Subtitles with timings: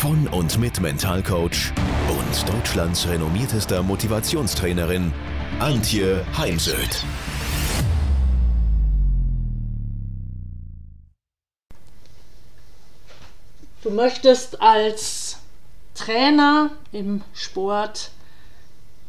[0.00, 1.74] von und mit Mentalcoach
[2.08, 5.12] und Deutschlands renommiertester Motivationstrainerin
[5.58, 7.04] Antje Heimsöth.
[13.82, 15.36] Du möchtest als
[15.94, 18.10] Trainer im Sport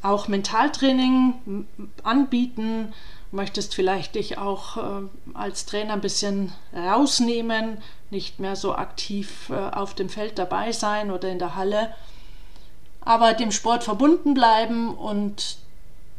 [0.01, 1.65] auch Mentaltraining
[2.03, 2.93] anbieten,
[3.31, 9.55] möchtest vielleicht dich auch äh, als Trainer ein bisschen rausnehmen, nicht mehr so aktiv äh,
[9.55, 11.93] auf dem Feld dabei sein oder in der Halle,
[13.01, 15.57] aber dem Sport verbunden bleiben und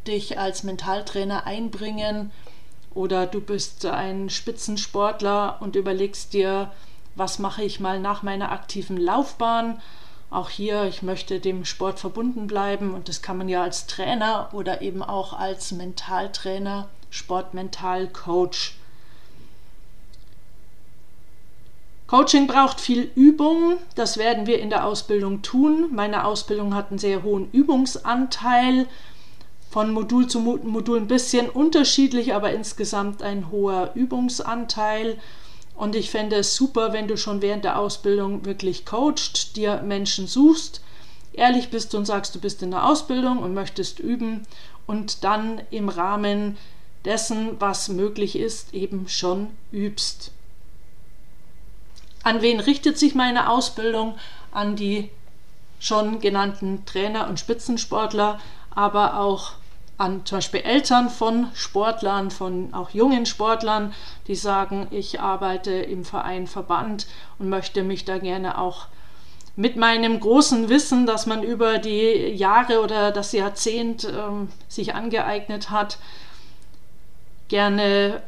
[0.06, 2.32] dich als Mentaltrainer einbringen
[2.94, 6.72] oder du bist ein Spitzensportler und überlegst dir,
[7.14, 9.80] was mache ich mal nach meiner aktiven Laufbahn.
[10.30, 14.48] Auch hier, ich möchte dem Sport verbunden bleiben und das kann man ja als Trainer
[14.52, 18.74] oder eben auch als Mentaltrainer Sportmental-Coach.
[22.06, 25.88] Coaching braucht viel Übung, das werden wir in der Ausbildung tun.
[25.92, 28.86] Meine Ausbildung hat einen sehr hohen Übungsanteil,
[29.70, 35.18] von Modul zu Modul ein bisschen unterschiedlich, aber insgesamt ein hoher Übungsanteil.
[35.74, 40.26] Und ich fände es super, wenn du schon während der Ausbildung wirklich coacht, dir Menschen
[40.26, 40.82] suchst,
[41.32, 44.42] ehrlich bist und sagst, du bist in der Ausbildung und möchtest üben
[44.86, 46.58] und dann im Rahmen
[47.04, 50.32] dessen, was möglich ist, eben schon übst.
[52.22, 54.14] An wen richtet sich meine Ausbildung?
[54.52, 55.10] An die
[55.80, 58.38] schon genannten Trainer und Spitzensportler,
[58.70, 59.52] aber auch
[59.98, 63.92] an zum Beispiel Eltern von Sportlern, von auch jungen Sportlern,
[64.26, 67.06] die sagen, ich arbeite im Verein Verband
[67.38, 68.86] und möchte mich da gerne auch
[69.54, 75.70] mit meinem großen Wissen, das man über die Jahre oder das Jahrzehnt ähm, sich angeeignet
[75.70, 75.98] hat,
[77.52, 78.22] gerne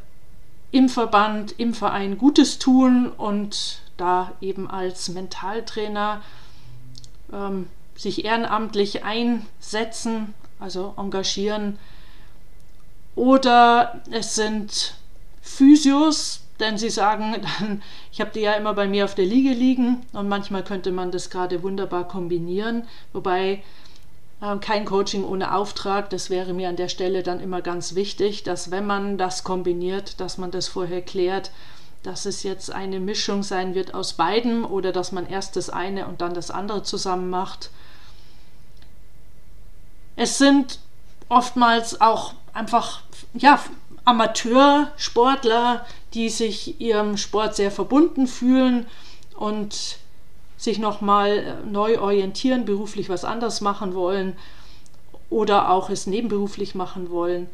[0.70, 6.20] im Verband, im Verein Gutes tun und da eben als Mentaltrainer
[7.32, 11.78] ähm, sich ehrenamtlich einsetzen, also engagieren.
[13.14, 14.94] Oder es sind
[15.40, 17.82] Physios, denn sie sagen dann,
[18.12, 21.10] ich habe die ja immer bei mir auf der Liege liegen und manchmal könnte man
[21.12, 23.62] das gerade wunderbar kombinieren, wobei
[24.60, 26.10] kein Coaching ohne Auftrag.
[26.10, 30.20] Das wäre mir an der Stelle dann immer ganz wichtig, dass wenn man das kombiniert,
[30.20, 31.50] dass man das vorher klärt,
[32.02, 36.06] dass es jetzt eine Mischung sein wird aus beiden oder dass man erst das eine
[36.06, 37.70] und dann das andere zusammen macht.
[40.16, 40.78] Es sind
[41.28, 43.00] oftmals auch einfach
[43.32, 43.58] ja,
[44.04, 48.86] Amateursportler, die sich ihrem Sport sehr verbunden fühlen
[49.36, 49.96] und
[50.64, 54.36] sich nochmal äh, neu orientieren, beruflich was anders machen wollen
[55.30, 57.48] oder auch es nebenberuflich machen wollen.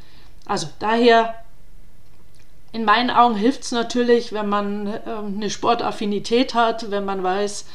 [0.47, 1.34] Also daher,
[2.72, 7.66] in meinen Augen hilft es natürlich, wenn man äh, eine Sportaffinität hat, wenn man weiß,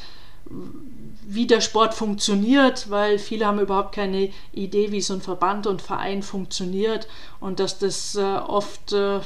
[1.27, 5.81] wie der Sport funktioniert, weil viele haben überhaupt keine Idee, wie so ein Verband und
[5.81, 7.07] Verein funktioniert
[7.39, 9.19] und dass das äh, oft äh,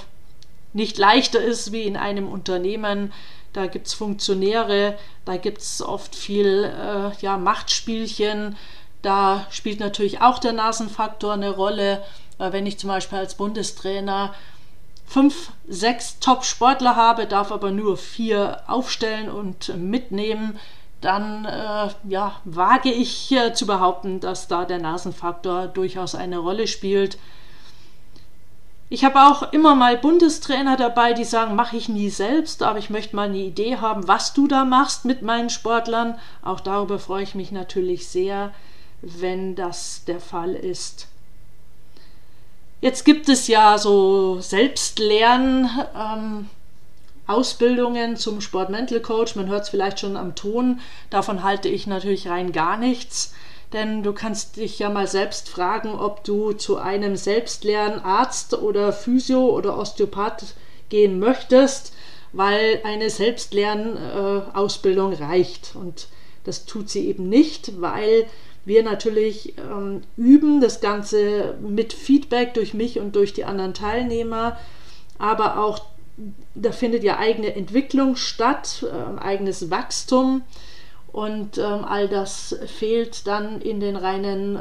[0.74, 3.12] nicht leichter ist wie in einem Unternehmen,
[3.53, 8.55] da gibt es Funktionäre, da gibt es oft viel äh, ja, Machtspielchen.
[9.01, 12.03] Da spielt natürlich auch der Nasenfaktor eine Rolle,
[12.37, 14.33] weil wenn ich zum Beispiel als Bundestrainer
[15.05, 20.59] fünf, sechs Top-Sportler habe, darf aber nur vier aufstellen und mitnehmen,
[21.01, 26.67] dann äh, ja, wage ich äh, zu behaupten, dass da der Nasenfaktor durchaus eine Rolle
[26.67, 27.17] spielt.
[28.91, 32.90] Ich habe auch immer mal Bundestrainer dabei, die sagen, mache ich nie selbst, aber ich
[32.90, 36.17] möchte mal eine Idee haben, was du da machst mit meinen Sportlern.
[36.41, 38.52] Auch darüber freue ich mich natürlich sehr,
[39.02, 41.08] wenn das der Fall ist.
[42.81, 45.69] Jetzt gibt es ja so Selbstlern.
[45.96, 46.49] Ähm,
[47.29, 50.81] Ausbildungen zum Sport-Mental Coach, man hört es vielleicht schon am Ton,
[51.11, 53.35] davon halte ich natürlich rein gar nichts.
[53.73, 59.45] Denn du kannst dich ja mal selbst fragen, ob du zu einem Selbstlernarzt oder Physio
[59.45, 60.55] oder Osteopath
[60.89, 61.93] gehen möchtest,
[62.33, 65.75] weil eine Selbstlernausbildung äh, reicht.
[65.75, 66.07] Und
[66.45, 68.25] das tut sie eben nicht, weil
[68.66, 74.57] wir natürlich ähm, üben, das Ganze mit Feedback durch mich und durch die anderen Teilnehmer,
[75.17, 75.79] aber auch
[76.55, 80.43] da findet ja eigene Entwicklung statt, äh, eigenes Wachstum.
[81.11, 84.59] Und ähm, all das fehlt dann in den reinen äh,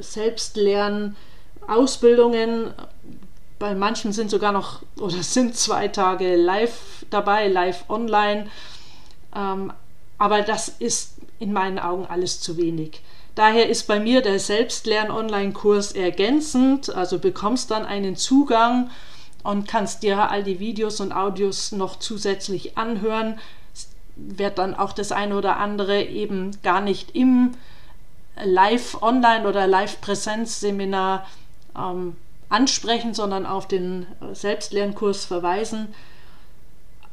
[0.00, 2.72] Selbstlernausbildungen.
[3.58, 8.46] Bei manchen sind sogar noch oder sind zwei Tage live dabei, live online.
[9.36, 9.72] Ähm,
[10.18, 13.02] aber das ist in meinen Augen alles zu wenig.
[13.34, 18.90] Daher ist bei mir der Selbstlern-Online-Kurs ergänzend, also bekommst dann einen Zugang
[19.42, 23.38] und kannst dir all die Videos und Audios noch zusätzlich anhören.
[24.28, 27.52] Wird dann auch das eine oder andere eben gar nicht im
[28.42, 31.26] Live-Online- oder Live-Präsenz-Seminar
[31.76, 32.16] ähm,
[32.48, 35.94] ansprechen, sondern auf den Selbstlernkurs verweisen.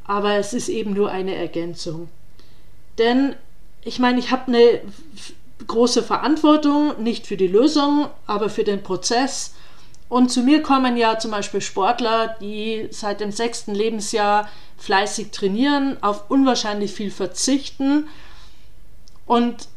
[0.05, 2.09] Aber es ist eben nur eine Ergänzung.
[2.97, 3.35] Denn
[3.81, 4.81] ich meine, ich habe eine
[5.65, 9.53] große Verantwortung, nicht für die Lösung, aber für den Prozess.
[10.09, 15.97] Und zu mir kommen ja zum Beispiel Sportler, die seit dem sechsten Lebensjahr fleißig trainieren,
[16.01, 18.07] auf unwahrscheinlich viel verzichten
[19.25, 19.67] und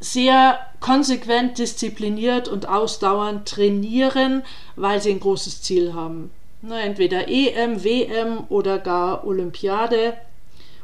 [0.00, 4.42] sehr konsequent, diszipliniert und ausdauernd trainieren,
[4.76, 6.30] weil sie ein großes Ziel haben.
[6.62, 10.14] entweder EM, WM oder gar Olympiade,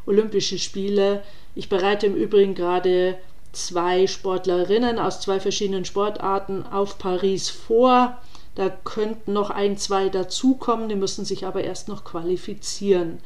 [0.06, 1.22] Olympische Spiele.
[1.54, 3.16] Ich bereite im Übrigen gerade
[3.52, 8.18] zwei Sportlerinnen aus zwei verschiedenen Sportarten auf Paris vor.
[8.54, 13.18] Da könnten noch ein, zwei dazukommen, die müssen sich aber erst noch qualifizieren.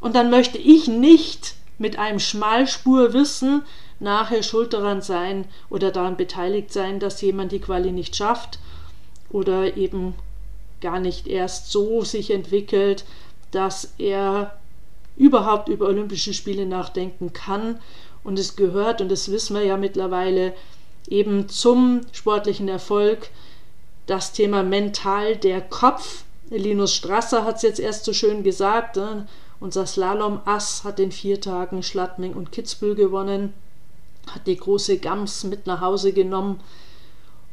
[0.00, 3.62] Und dann möchte ich nicht mit einem Schmalspurwissen
[4.00, 8.58] nachher schuld daran sein oder daran beteiligt sein, dass jemand die Quali nicht schafft
[9.30, 10.14] oder eben
[10.80, 13.04] gar nicht erst so sich entwickelt,
[13.50, 14.58] dass er
[15.16, 17.80] überhaupt über Olympische Spiele nachdenken kann.
[18.22, 20.52] Und es gehört, und das wissen wir ja mittlerweile,
[21.08, 23.30] eben zum sportlichen Erfolg
[24.06, 26.24] das Thema mental der Kopf.
[26.50, 28.96] Linus Strasser hat es jetzt erst so schön gesagt.
[28.96, 29.26] Ne?
[29.58, 33.52] Unser Slalom-Ass hat in vier Tagen Schladming und Kitzbühel gewonnen,
[34.32, 36.60] hat die große Gams mit nach Hause genommen.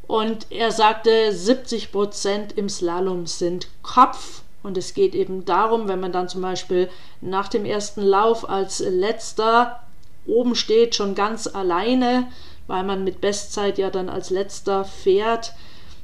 [0.05, 5.99] Und er sagte, 70 Prozent im Slalom sind Kopf und es geht eben darum, wenn
[5.99, 6.89] man dann zum Beispiel
[7.21, 9.81] nach dem ersten Lauf als letzter
[10.25, 12.27] oben steht, schon ganz alleine,
[12.67, 15.53] weil man mit Bestzeit ja dann als letzter fährt,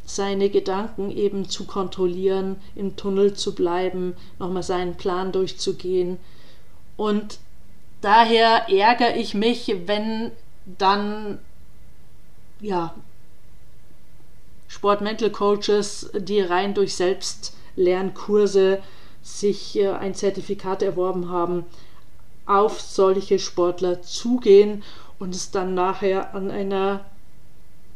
[0.09, 6.17] seine Gedanken eben zu kontrollieren, im Tunnel zu bleiben, nochmal seinen Plan durchzugehen.
[6.97, 7.39] Und
[8.01, 10.31] daher ärgere ich mich, wenn
[10.65, 11.39] dann
[12.59, 12.93] ja
[14.67, 18.81] Sport-Mental Coaches, die rein durch Selbst Lernkurse
[19.21, 21.65] sich äh, ein Zertifikat erworben haben,
[22.45, 24.83] auf solche Sportler zugehen
[25.19, 27.05] und es dann nachher an einer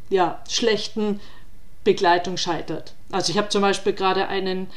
[0.09, 1.19] ja, schlechten
[1.83, 2.93] Begleitung scheitert.
[3.11, 4.67] Also ich habe zum Beispiel gerade einen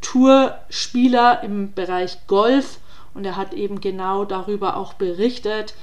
[0.00, 2.78] Tourspieler im Bereich Golf
[3.14, 5.74] und er hat eben genau darüber auch berichtet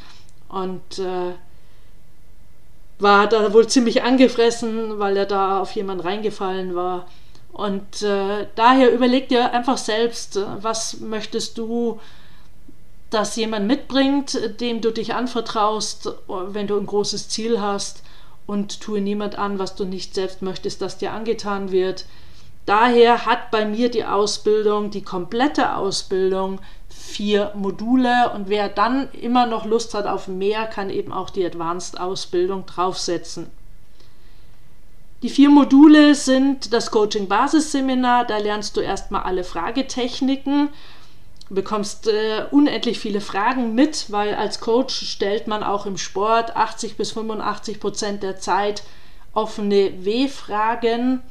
[0.47, 1.33] und äh,
[2.99, 7.07] war da wohl ziemlich angefressen, weil er da auf jemanden reingefallen war
[7.51, 11.99] und äh, daher überleg dir einfach selbst, äh, was möchtest du,
[13.09, 18.03] dass jemand mitbringt, dem du dich anvertraust, wenn du ein großes Ziel hast
[18.47, 22.05] und tue niemand an, was du nicht selbst möchtest, dass dir angetan wird.
[22.65, 26.59] Daher hat bei mir die Ausbildung, die komplette Ausbildung,
[26.89, 31.45] vier Module und wer dann immer noch Lust hat auf mehr, kann eben auch die
[31.45, 33.47] Advanced-Ausbildung draufsetzen.
[35.21, 40.69] Die vier Module sind das Coaching-Basisseminar, da lernst du erstmal alle Fragetechniken,
[41.49, 46.97] bekommst äh, unendlich viele Fragen mit, weil als Coach stellt man auch im Sport 80
[46.97, 48.83] bis 85 Prozent der Zeit
[49.33, 51.21] offene W-Fragen.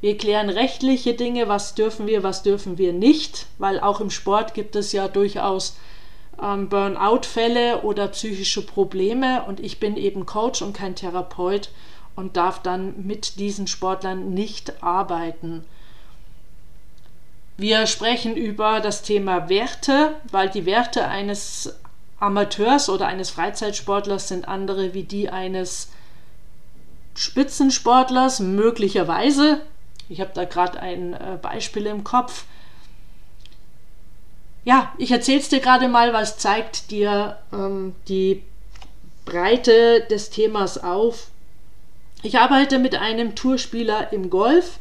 [0.00, 4.54] Wir klären rechtliche Dinge, was dürfen wir, was dürfen wir nicht, weil auch im Sport
[4.54, 5.76] gibt es ja durchaus
[6.42, 11.70] ähm, Burnout-Fälle oder psychische Probleme und ich bin eben Coach und kein Therapeut
[12.16, 15.64] und darf dann mit diesen Sportlern nicht arbeiten.
[17.60, 21.74] Wir sprechen über das Thema Werte, weil die Werte eines
[22.18, 25.90] Amateurs oder eines Freizeitsportlers sind andere wie die eines
[27.14, 29.60] Spitzensportlers, möglicherweise.
[30.08, 32.44] Ich habe da gerade ein äh, Beispiel im Kopf.
[34.64, 38.42] Ja, ich erzähle es dir gerade mal, es zeigt dir ähm, die
[39.24, 41.28] Breite des Themas auf
[42.22, 44.78] ich arbeite mit einem Tourspieler im Golf.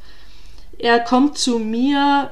[0.77, 2.31] Er kommt zu mir,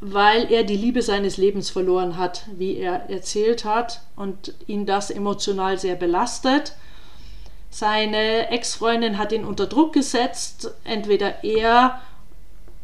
[0.00, 5.10] weil er die Liebe seines Lebens verloren hat, wie er erzählt hat, und ihn das
[5.10, 6.74] emotional sehr belastet.
[7.70, 12.00] Seine Ex-Freundin hat ihn unter Druck gesetzt, entweder er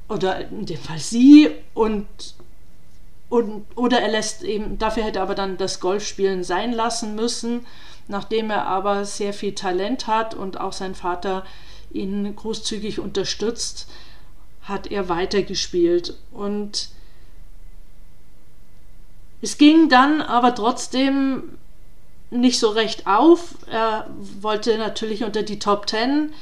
[0.08, 2.06] oder in dem Fall sie und
[3.30, 7.66] und, oder er lässt eben, dafür hätte er aber dann das Golfspielen sein lassen müssen,
[8.06, 11.44] nachdem er aber sehr viel Talent hat und auch sein Vater
[11.90, 13.90] ihn großzügig unterstützt,
[14.62, 16.16] hat er weitergespielt.
[16.32, 16.90] Und
[19.44, 21.58] es ging dann aber trotzdem
[22.30, 23.56] nicht so recht auf.
[23.70, 24.08] Er
[24.40, 26.32] wollte natürlich unter die Top Ten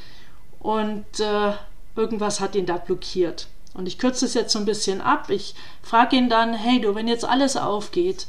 [0.61, 1.53] und äh,
[1.97, 3.49] irgendwas hat ihn da blockiert.
[3.75, 5.31] Und ich kürze es jetzt so ein bisschen ab.
[5.31, 8.29] Ich frage ihn dann, hey du, wenn jetzt alles aufgeht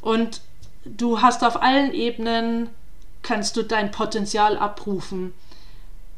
[0.00, 0.40] und
[0.84, 2.70] du hast auf allen Ebenen,
[3.22, 5.32] kannst du dein Potenzial abrufen.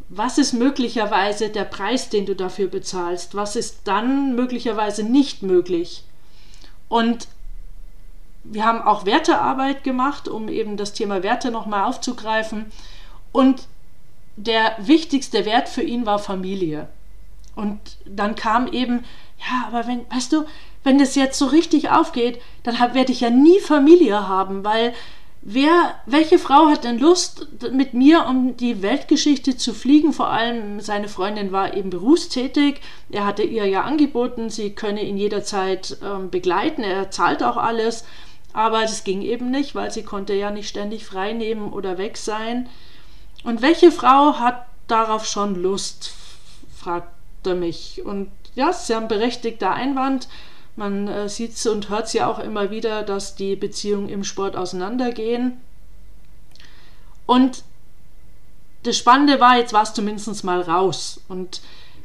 [0.08, 3.34] Was ist möglicherweise der Preis, den du dafür bezahlst?
[3.34, 6.04] Was ist dann möglicherweise nicht möglich?
[6.88, 7.28] Und
[8.50, 12.66] wir haben auch Wertearbeit gemacht, um eben das Thema Werte nochmal aufzugreifen.
[13.32, 13.66] Und
[14.36, 16.88] der wichtigste Wert für ihn war Familie.
[17.54, 19.04] Und dann kam eben,
[19.38, 20.44] ja, aber wenn, weißt du,
[20.84, 24.92] wenn das jetzt so richtig aufgeht, dann werde ich ja nie Familie haben, weil
[25.40, 30.12] wer, welche Frau hat denn Lust, mit mir um die Weltgeschichte zu fliegen?
[30.12, 32.80] Vor allem seine Freundin war eben berufstätig.
[33.10, 36.82] Er hatte ihr ja angeboten, sie könne ihn jederzeit ähm, begleiten.
[36.82, 38.04] Er zahlt auch alles.
[38.56, 42.16] Aber das ging eben nicht, weil sie konnte ja nicht ständig frei nehmen oder weg
[42.16, 42.70] sein.
[43.44, 46.14] Und welche Frau hat darauf schon Lust?
[46.74, 48.00] fragte mich.
[48.02, 50.28] Und ja, es ist ja ein berechtigter Einwand.
[50.74, 54.56] Man äh, sieht und hört es ja auch immer wieder, dass die Beziehungen im Sport
[54.56, 55.60] auseinandergehen.
[57.26, 57.62] Und
[58.84, 61.20] das Spannende war, jetzt war es zumindest mal raus.
[61.28, 61.60] Und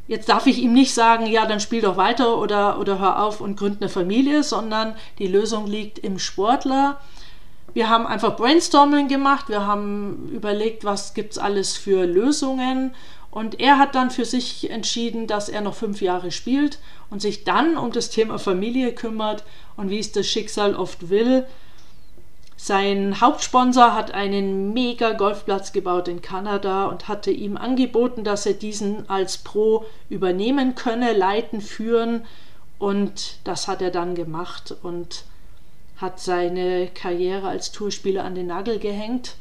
[0.07, 3.39] Jetzt darf ich ihm nicht sagen, ja, dann spiel doch weiter oder, oder hör auf
[3.39, 6.99] und gründ eine Familie, sondern die Lösung liegt im Sportler.
[7.73, 12.93] Wir haben einfach Brainstorming gemacht, wir haben überlegt, was gibt es alles für Lösungen
[13.29, 16.79] und er hat dann für sich entschieden, dass er noch fünf Jahre spielt
[17.09, 19.45] und sich dann um das Thema Familie kümmert
[19.77, 21.47] und wie es das Schicksal oft will,
[22.63, 28.53] sein Hauptsponsor hat einen mega Golfplatz gebaut in Kanada und hatte ihm angeboten, dass er
[28.53, 32.23] diesen als Pro übernehmen könne, leiten, führen.
[32.77, 35.23] Und das hat er dann gemacht und
[35.97, 39.37] hat seine Karriere als Tourspieler an den Nagel gehängt.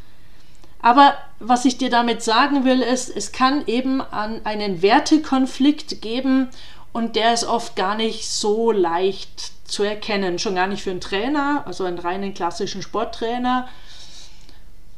[0.81, 6.49] Aber was ich dir damit sagen will, ist, es kann eben einen Wertekonflikt geben
[6.93, 10.39] und der ist oft gar nicht so leicht zu erkennen.
[10.39, 13.69] Schon gar nicht für einen Trainer, also einen reinen klassischen Sporttrainer.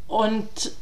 [0.08, 0.72] Und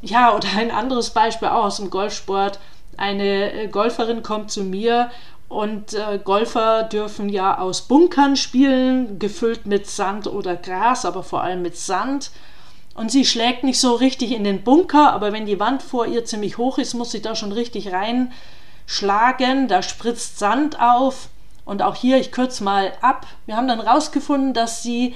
[0.00, 2.58] ja, oder ein anderes Beispiel auch aus dem Golfsport.
[2.96, 5.10] Eine äh, Golferin kommt zu mir
[5.48, 11.42] und äh, Golfer dürfen ja aus Bunkern spielen, gefüllt mit Sand oder Gras, aber vor
[11.42, 12.30] allem mit Sand.
[12.94, 16.24] Und sie schlägt nicht so richtig in den Bunker, aber wenn die Wand vor ihr
[16.24, 17.92] ziemlich hoch ist, muss sie da schon richtig
[18.92, 19.68] reinschlagen.
[19.68, 21.28] Da spritzt Sand auf.
[21.64, 25.14] Und auch hier, ich kürze mal ab, wir haben dann rausgefunden, dass sie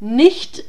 [0.00, 0.64] nicht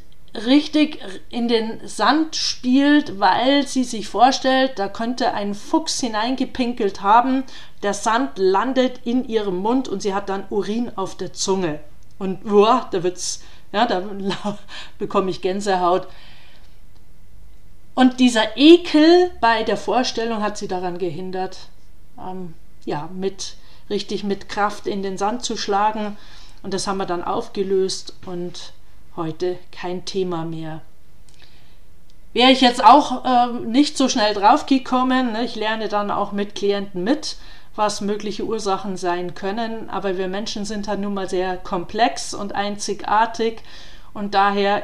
[0.46, 7.42] richtig in den Sand spielt, weil sie sich vorstellt, da könnte ein Fuchs hineingepinkelt haben,
[7.82, 11.80] der Sand landet in ihrem Mund und sie hat dann Urin auf der Zunge.
[12.20, 14.04] Und boah, da wird's, ja, da
[14.98, 16.06] bekomme ich Gänsehaut.
[17.94, 21.58] Und dieser Ekel bei der Vorstellung hat sie daran gehindert,
[22.18, 22.54] ähm,
[22.84, 23.56] ja, mit
[23.90, 26.16] richtig mit Kraft in den Sand zu schlagen.
[26.62, 28.72] Und das haben wir dann aufgelöst und
[29.16, 30.80] heute kein Thema mehr.
[32.32, 35.44] Wäre ich jetzt auch äh, nicht so schnell drauf gekommen, ne?
[35.44, 37.36] ich lerne dann auch mit Klienten mit,
[37.76, 42.54] was mögliche Ursachen sein können, aber wir Menschen sind halt nun mal sehr komplex und
[42.54, 43.60] einzigartig
[44.14, 44.82] und daher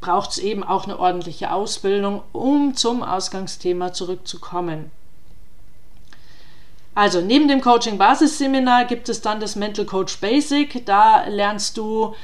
[0.00, 4.90] braucht es eben auch eine ordentliche Ausbildung, um zum Ausgangsthema zurückzukommen.
[6.94, 10.84] Also neben dem Coaching Basisseminar gibt es dann das Mental Coach Basic.
[10.84, 12.14] Da lernst du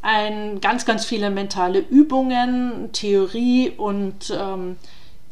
[0.00, 4.76] ein, ganz, ganz viele mentale Übungen, Theorie und ähm,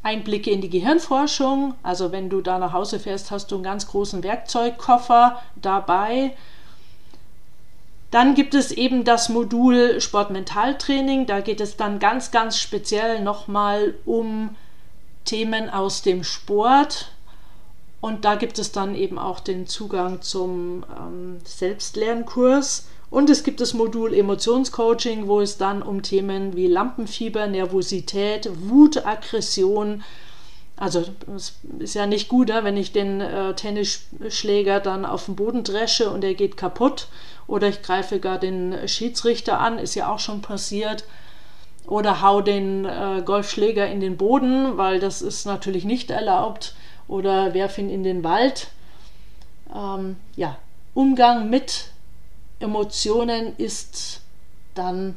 [0.02, 1.74] Einblicke in die Gehirnforschung.
[1.82, 6.34] Also wenn du da nach Hause fährst, hast du einen ganz großen Werkzeugkoffer dabei.
[8.10, 11.26] Dann gibt es eben das Modul Sportmentaltraining.
[11.26, 14.54] Da geht es dann ganz, ganz speziell nochmal um
[15.24, 17.12] Themen aus dem Sport,
[18.02, 22.88] und da gibt es dann eben auch den Zugang zum ähm, Selbstlernkurs.
[23.10, 29.06] Und es gibt das Modul Emotionscoaching, wo es dann um Themen wie Lampenfieber, Nervosität, Wut,
[29.06, 30.02] Aggression,
[30.76, 31.04] also
[31.36, 35.62] es ist ja nicht gut, ne, wenn ich den äh, Tennisschläger dann auf den Boden
[35.62, 37.06] dresche und er geht kaputt
[37.46, 41.04] oder ich greife gar den Schiedsrichter an, ist ja auch schon passiert.
[41.86, 46.74] Oder hau den äh, Golfschläger in den Boden, weil das ist natürlich nicht erlaubt
[47.12, 48.68] oder werf ihn in den Wald.
[49.74, 50.56] Ähm, ja,
[50.94, 51.90] Umgang mit
[52.58, 54.22] Emotionen ist
[54.74, 55.16] dann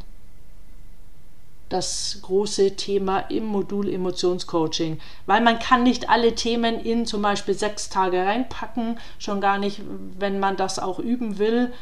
[1.70, 7.56] das große Thema im Modul Emotionscoaching, weil man kann nicht alle Themen in zum Beispiel
[7.56, 9.82] sechs Tage reinpacken, schon gar nicht,
[10.20, 11.74] wenn man das auch üben will.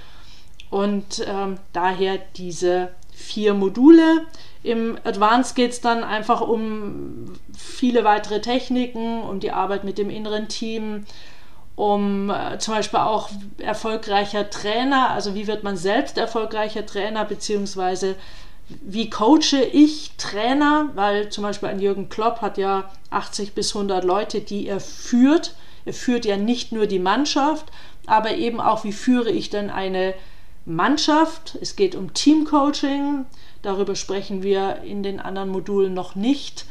[0.70, 4.26] Und ähm, daher diese vier Module.
[4.64, 10.10] Im Advanced geht es dann einfach um viele weitere Techniken, um die Arbeit mit dem
[10.10, 11.06] inneren Team,
[11.76, 18.16] um äh, zum Beispiel auch erfolgreicher Trainer, also wie wird man selbst erfolgreicher Trainer, beziehungsweise
[18.82, 24.04] wie coache ich Trainer, weil zum Beispiel ein Jürgen Klopp hat ja 80 bis 100
[24.04, 25.56] Leute, die er führt.
[25.86, 27.66] Er führt ja nicht nur die Mannschaft,
[28.06, 30.14] aber eben auch, wie führe ich denn eine
[30.66, 31.58] Mannschaft.
[31.62, 33.26] Es geht um Teamcoaching,
[33.62, 36.66] darüber sprechen wir in den anderen Modulen noch nicht.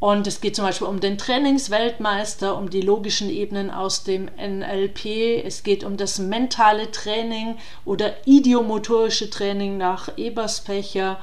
[0.00, 5.44] Und es geht zum Beispiel um den Trainingsweltmeister, um die logischen Ebenen aus dem NLP.
[5.44, 11.20] Es geht um das mentale Training oder idiomotorische Training nach Eberspecher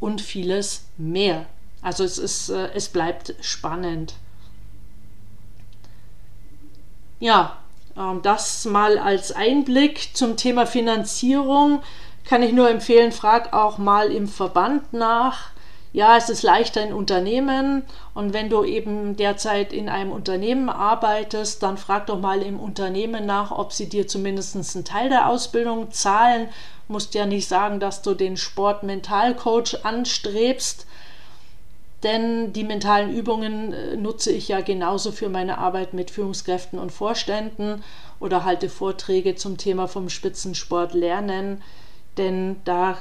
[0.00, 1.44] und vieles mehr.
[1.82, 4.14] Also es, ist, äh, es bleibt spannend.
[7.20, 7.58] Ja,
[8.22, 11.82] das mal als Einblick zum Thema Finanzierung.
[12.24, 15.50] Kann ich nur empfehlen, frag auch mal im Verband nach.
[15.92, 17.84] Ja, es ist leichter in Unternehmen.
[18.12, 23.24] Und wenn du eben derzeit in einem Unternehmen arbeitest, dann frag doch mal im Unternehmen
[23.24, 26.50] nach, ob sie dir zumindest einen Teil der Ausbildung zahlen.
[26.88, 30.86] Musst ja nicht sagen, dass du den Sport-Mental-Coach anstrebst,
[32.06, 36.92] denn die mentalen Übungen äh, nutze ich ja genauso für meine Arbeit mit Führungskräften und
[36.92, 37.82] Vorständen
[38.20, 41.62] oder halte Vorträge zum Thema vom Spitzensport lernen,
[42.16, 42.96] denn da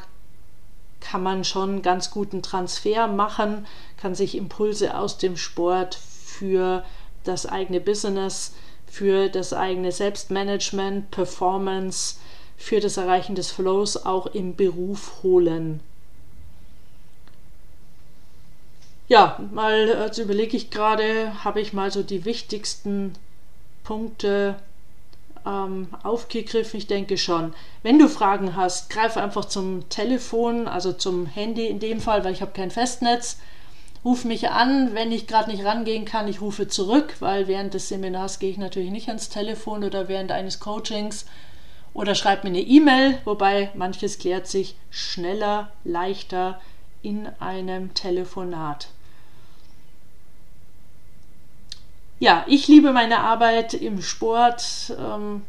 [0.99, 6.83] kann man schon ganz guten Transfer machen, kann sich Impulse aus dem Sport für
[7.23, 8.55] das eigene Business,
[8.87, 12.15] für das eigene Selbstmanagement, Performance,
[12.57, 15.81] für das Erreichen des Flows auch im Beruf holen.
[19.07, 23.13] Ja, mal also überlege ich gerade, habe ich mal so die wichtigsten
[23.83, 24.55] Punkte
[25.45, 26.77] ähm, aufgegriffen?
[26.77, 27.53] Ich denke schon.
[27.83, 32.33] Wenn du Fragen hast, greif einfach zum Telefon, also zum Handy in dem Fall, weil
[32.33, 33.37] ich habe kein Festnetz.
[34.03, 37.89] Ruf mich an, wenn ich gerade nicht rangehen kann, ich rufe zurück, weil während des
[37.89, 41.25] Seminars gehe ich natürlich nicht ans Telefon oder während eines Coachings
[41.93, 46.59] oder schreib mir eine E-Mail, wobei manches klärt sich schneller, leichter
[47.01, 48.89] in einem Telefonat.
[52.19, 54.95] Ja, ich liebe meine Arbeit im Sport.
[54.97, 55.43] Ähm,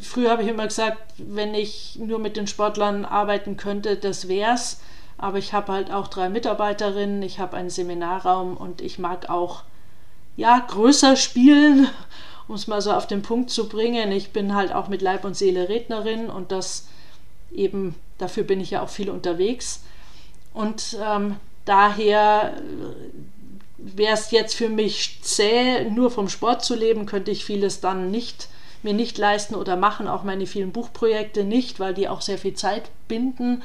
[0.00, 4.80] früher habe ich immer gesagt, wenn ich nur mit den Sportlern arbeiten könnte, das wär's.
[5.16, 9.64] Aber ich habe halt auch drei Mitarbeiterinnen, ich habe einen Seminarraum und ich mag auch
[10.36, 11.88] ja größer spielen,
[12.48, 14.12] um es mal so auf den Punkt zu bringen.
[14.12, 16.86] Ich bin halt auch mit Leib und Seele Rednerin und das
[17.50, 19.82] eben dafür bin ich ja auch viel unterwegs.
[20.52, 22.54] Und ähm, daher
[23.96, 28.10] wäre es jetzt für mich zäh, nur vom Sport zu leben, könnte ich vieles dann
[28.10, 28.48] nicht
[28.82, 32.54] mir nicht leisten oder machen, auch meine vielen Buchprojekte nicht, weil die auch sehr viel
[32.54, 33.62] Zeit binden.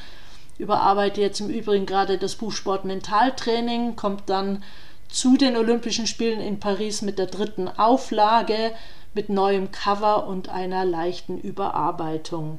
[0.58, 4.64] Überarbeite jetzt im Übrigen gerade das Buch Sport Mentaltraining, kommt dann
[5.10, 8.72] zu den Olympischen Spielen in Paris mit der dritten Auflage,
[9.14, 12.58] mit neuem Cover und einer leichten Überarbeitung.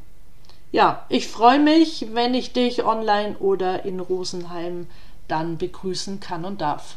[0.70, 4.86] Ja, ich freue mich, wenn ich dich online oder in Rosenheim
[5.28, 6.96] dann begrüßen kann und darf.